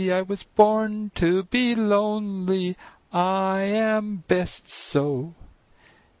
I 0.11 0.23
was 0.23 0.41
born 0.41 1.11
to 1.13 1.43
be 1.43 1.75
lonely, 1.75 2.75
I 3.13 3.61
am 3.61 4.23
best 4.27 4.67
so!" 4.67 5.35